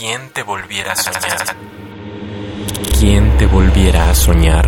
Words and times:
¿Quién 0.00 0.30
te 0.30 0.42
volviera 0.42 0.92
a 0.92 0.96
soñar? 0.96 1.56
¿Quién 2.98 3.36
te 3.36 3.44
volviera 3.44 4.08
a 4.08 4.14
soñar? 4.14 4.66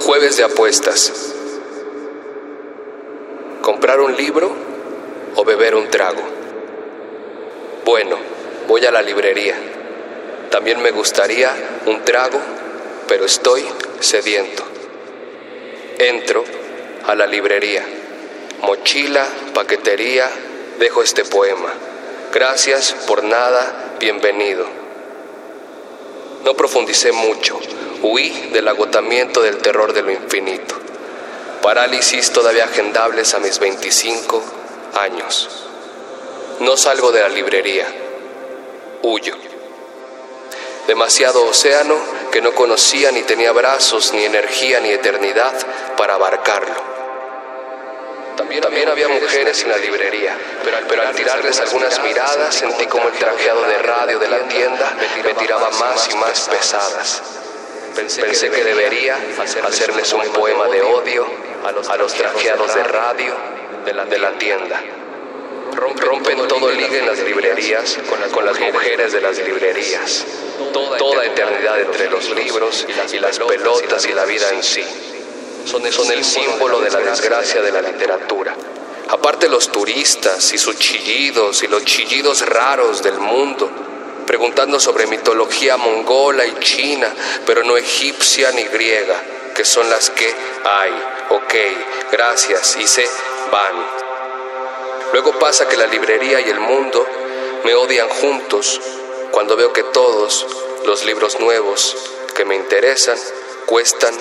Jueves 0.00 0.38
de 0.38 0.44
apuestas. 0.44 1.34
¿Comprar 3.60 4.00
un 4.00 4.16
libro 4.16 4.56
o 5.34 5.44
beber 5.44 5.74
un 5.74 5.90
trago? 5.90 6.22
Bueno, 7.84 8.16
voy 8.66 8.86
a 8.86 8.90
la 8.90 9.02
librería. 9.02 9.75
También 10.56 10.80
me 10.80 10.90
gustaría 10.90 11.54
un 11.84 12.02
trago, 12.02 12.40
pero 13.06 13.26
estoy 13.26 13.62
sediento. 14.00 14.64
Entro 15.98 16.44
a 17.06 17.14
la 17.14 17.26
librería. 17.26 17.84
Mochila, 18.62 19.26
paquetería, 19.52 20.30
dejo 20.78 21.02
este 21.02 21.26
poema. 21.26 21.70
Gracias 22.32 22.94
por 23.06 23.22
nada, 23.22 23.96
bienvenido. 24.00 24.64
No 26.42 26.54
profundicé 26.54 27.12
mucho, 27.12 27.60
huí 28.00 28.48
del 28.54 28.66
agotamiento 28.66 29.42
del 29.42 29.58
terror 29.58 29.92
de 29.92 30.00
lo 30.00 30.10
infinito. 30.10 30.74
Parálisis 31.60 32.32
todavía 32.32 32.64
agendables 32.64 33.34
a 33.34 33.40
mis 33.40 33.58
25 33.58 34.42
años. 34.98 35.66
No 36.60 36.78
salgo 36.78 37.12
de 37.12 37.20
la 37.20 37.28
librería, 37.28 37.86
huyo. 39.02 39.45
Demasiado 40.86 41.44
océano 41.44 41.96
que 42.30 42.40
no 42.40 42.54
conocía 42.54 43.10
ni 43.10 43.22
tenía 43.22 43.52
brazos, 43.52 44.12
ni 44.12 44.24
energía, 44.24 44.80
ni 44.80 44.90
eternidad 44.90 45.52
para 45.96 46.14
abarcarlo. 46.14 46.96
También, 48.36 48.60
también 48.60 48.88
había 48.88 49.08
mujeres 49.08 49.62
en 49.62 49.70
la 49.70 49.78
librería, 49.78 50.36
pero, 50.62 50.76
pero 50.88 51.02
al 51.02 51.14
tirarles 51.14 51.58
algunas 51.60 52.00
miradas 52.02 52.54
sentí 52.54 52.86
como 52.86 53.08
el 53.08 53.14
trajeado 53.14 53.62
de 53.62 53.78
radio 53.78 54.18
de 54.18 54.28
la 54.28 54.40
tienda 54.46 54.92
me 55.24 55.34
tiraba 55.34 55.70
más 55.70 56.08
y 56.12 56.16
más 56.16 56.48
pesadas. 56.48 57.22
Pensé 57.96 58.50
que 58.50 58.62
debería 58.62 59.16
hacerles 59.64 60.12
un 60.12 60.22
poema 60.32 60.66
de 60.66 60.82
odio 60.82 61.26
a 61.64 61.96
los 61.96 62.14
trajeados 62.14 62.74
de 62.74 62.82
radio 62.84 63.34
de 63.84 64.18
la 64.18 64.32
tienda. 64.38 64.82
Rompen 65.74 66.46
todo 66.46 66.70
el 66.70 66.76
ligue 66.76 66.98
en 66.98 67.06
las 67.06 67.18
librerías 67.20 67.98
con 68.32 68.44
las 68.44 68.60
mujeres 68.60 69.12
de 69.12 69.20
las 69.20 69.38
librerías. 69.38 70.24
Eternidad 71.36 71.78
entre 71.78 72.08
los 72.08 72.30
libros 72.30 72.86
y 72.88 73.18
las 73.18 73.38
pelotas 73.38 74.06
y 74.06 74.12
la 74.14 74.24
vida 74.24 74.48
en 74.54 74.62
sí. 74.62 74.82
Son 75.66 75.84
el 75.84 76.24
símbolo 76.24 76.80
de 76.80 76.90
la 76.90 77.00
desgracia 77.00 77.60
de 77.60 77.70
la 77.70 77.82
literatura. 77.82 78.56
Aparte 79.10 79.46
los 79.50 79.68
turistas 79.68 80.54
y 80.54 80.56
sus 80.56 80.78
chillidos 80.78 81.62
y 81.62 81.66
los 81.66 81.84
chillidos 81.84 82.40
raros 82.46 83.02
del 83.02 83.18
mundo, 83.18 83.70
preguntando 84.26 84.80
sobre 84.80 85.06
mitología 85.06 85.76
mongola 85.76 86.46
y 86.46 86.58
china, 86.60 87.12
pero 87.44 87.62
no 87.64 87.76
egipcia 87.76 88.50
ni 88.52 88.62
griega, 88.62 89.22
que 89.54 89.66
son 89.66 89.90
las 89.90 90.08
que 90.08 90.34
hay, 90.64 90.92
ok, 91.28 91.54
gracias, 92.12 92.78
y 92.80 92.86
se 92.86 93.06
van. 93.52 93.74
Luego 95.12 95.38
pasa 95.38 95.68
que 95.68 95.76
la 95.76 95.86
librería 95.86 96.40
y 96.40 96.48
el 96.48 96.60
mundo 96.60 97.06
me 97.62 97.74
odian 97.74 98.08
juntos 98.08 98.80
cuando 99.32 99.54
veo 99.54 99.70
que 99.74 99.82
todos 99.82 100.46
los 100.86 101.04
libros 101.04 101.38
nuevos 101.40 101.96
que 102.34 102.44
me 102.44 102.54
interesan 102.54 103.18
cuestan 103.66 104.14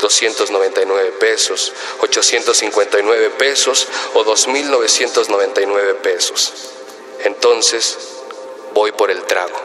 299 0.00 1.12
pesos, 1.18 1.72
859 2.00 3.30
pesos 3.30 3.88
o 4.14 4.24
2.999 4.24 5.94
pesos. 5.96 6.52
Entonces 7.24 7.98
voy 8.72 8.92
por 8.92 9.10
el 9.10 9.22
trago. 9.24 9.60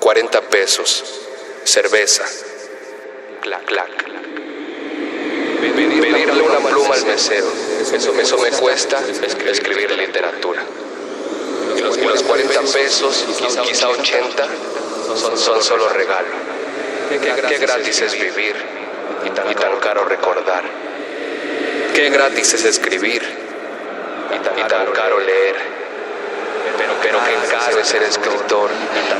40 0.00 0.40
pesos, 0.42 1.04
cerveza, 1.64 2.24
clac, 3.40 3.64
clac. 3.64 3.90
Pedirle 5.60 6.42
una 6.42 6.58
pluma 6.68 6.94
al 6.94 7.06
mesero, 7.06 7.50
eso, 7.80 8.12
eso 8.20 8.38
me 8.38 8.50
cuesta 8.50 9.02
escribir 9.46 9.90
literatura. 9.92 10.62
Y 11.84 12.04
los, 12.06 12.22
40 12.22 12.60
pesos, 12.72 13.24
quizá 13.66 13.88
80, 13.88 14.48
son, 15.16 15.36
son 15.36 15.62
solo 15.62 15.88
regalo. 15.90 16.28
Qué 17.08 17.58
gratis 17.58 18.00
es 18.00 18.12
vivir 18.14 18.56
y 19.24 19.30
tan, 19.30 19.50
y 19.50 19.54
tan 19.54 19.76
caro 19.78 20.04
recordar. 20.04 20.64
Qué 21.94 22.10
gratis 22.10 22.54
es 22.54 22.64
escribir 22.64 23.22
y 23.22 24.68
tan, 24.68 24.86
caro 24.92 25.20
leer. 25.20 25.56
Pero, 26.76 26.92
pero 27.02 27.18
qué 27.24 27.34
caro 27.50 27.78
es 27.78 27.86
ser 27.86 28.02
escritor 28.02 28.70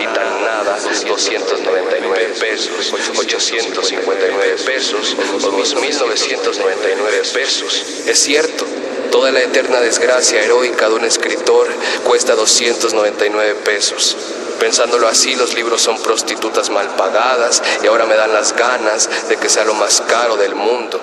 y 0.00 0.04
tan 0.06 0.42
nada, 0.42 0.76
299 0.80 2.34
pesos, 2.40 2.92
859 3.16 4.56
pesos 4.64 5.16
o 5.34 5.52
2.999 5.52 7.32
pesos. 7.32 7.84
Es 8.06 8.18
cierto, 8.18 8.66
toda 9.14 9.30
la 9.30 9.42
eterna 9.42 9.80
desgracia 9.80 10.42
heroica 10.42 10.88
de 10.88 10.96
un 10.96 11.04
escritor 11.04 11.68
cuesta 12.02 12.34
299 12.34 13.54
pesos. 13.64 14.16
Pensándolo 14.58 15.06
así, 15.06 15.36
los 15.36 15.54
libros 15.54 15.82
son 15.82 16.02
prostitutas 16.02 16.68
mal 16.70 16.88
pagadas 16.96 17.62
y 17.80 17.86
ahora 17.86 18.06
me 18.06 18.16
dan 18.16 18.32
las 18.32 18.56
ganas 18.56 19.28
de 19.28 19.36
que 19.36 19.48
sea 19.48 19.64
lo 19.64 19.74
más 19.74 20.02
caro 20.08 20.36
del 20.36 20.56
mundo. 20.56 21.00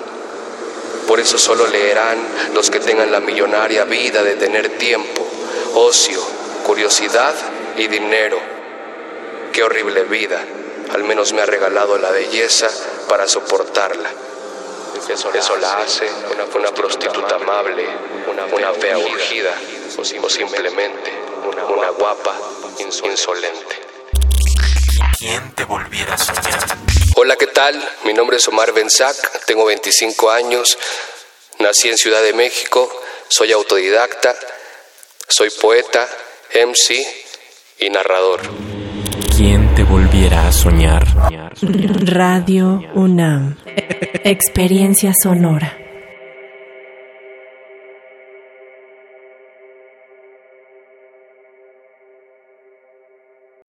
Por 1.06 1.20
eso 1.20 1.38
solo 1.38 1.66
leerán 1.66 2.18
los 2.52 2.70
que 2.70 2.80
tengan 2.80 3.10
la 3.10 3.20
millonaria 3.20 3.84
vida 3.84 4.22
de 4.22 4.34
tener 4.34 4.76
tiempo, 4.76 5.26
ocio, 5.72 6.20
curiosidad 6.66 7.34
y 7.78 7.86
dinero. 7.86 8.38
Qué 9.54 9.62
horrible 9.62 10.02
vida. 10.02 10.38
Al 10.92 11.02
menos 11.04 11.32
me 11.32 11.40
ha 11.40 11.46
regalado 11.46 11.96
la 11.96 12.10
belleza 12.10 12.68
para 13.08 13.26
soportarla. 13.26 14.10
Eso, 15.08 15.56
la 15.56 15.78
hace 15.78 16.08
una, 16.32 16.44
una 16.44 16.72
prostituta 16.72 17.34
amable, 17.34 17.84
una, 18.30 18.46
una 18.46 18.72
fea 18.72 18.96
urgida 18.98 19.52
o, 19.98 20.28
simplemente 20.30 21.12
una, 21.44 21.64
una 21.66 21.90
guapa 21.90 22.38
insolente. 22.78 23.80
¿Quién 25.18 25.54
te 25.54 25.64
volviera 25.64 26.14
a 26.14 26.18
soñar? 26.18 26.78
Hola, 27.16 27.36
¿qué 27.36 27.48
tal? 27.48 27.82
Mi 28.04 28.14
nombre 28.14 28.36
es 28.36 28.46
Omar 28.46 28.72
Benzac, 28.72 29.44
tengo 29.44 29.64
25 29.64 30.30
años, 30.30 30.78
nací 31.58 31.88
en 31.88 31.98
Ciudad 31.98 32.22
de 32.22 32.32
México, 32.32 32.90
soy 33.28 33.52
autodidacta, 33.52 34.34
soy 35.28 35.50
poeta, 35.50 36.08
MC 36.54 37.04
y 37.78 37.90
narrador. 37.90 38.40
¿Quién 39.44 39.74
te 39.74 39.82
volviera 39.82 40.46
a 40.46 40.52
soñar? 40.52 41.04
Radio 41.60 42.80
UNAM. 42.94 43.56
Experiencia 44.22 45.12
sonora. 45.20 45.81